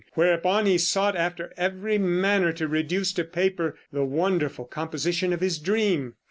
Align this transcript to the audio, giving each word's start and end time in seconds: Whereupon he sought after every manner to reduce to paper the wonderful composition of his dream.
Whereupon 0.15 0.65
he 0.65 0.79
sought 0.79 1.15
after 1.15 1.53
every 1.57 1.99
manner 1.99 2.51
to 2.53 2.67
reduce 2.67 3.13
to 3.13 3.23
paper 3.23 3.77
the 3.93 4.03
wonderful 4.03 4.65
composition 4.65 5.31
of 5.31 5.41
his 5.41 5.59
dream. 5.59 6.15